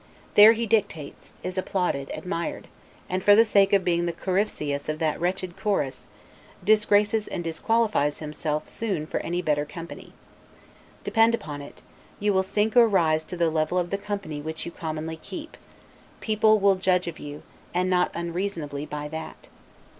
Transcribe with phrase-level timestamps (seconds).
[0.33, 2.67] There he dictates, is applauded, admired;
[3.07, 6.07] and, for the sake of being the Coryphceus of that wretched chorus,
[6.63, 10.13] disgraces and disqualifies himself soon for any better company.
[11.03, 11.83] Depend upon it,
[12.19, 15.55] you will sink or rise to the level of the company which you commonly keep:
[16.19, 19.49] people will judge of you, and not unreasonably, by that.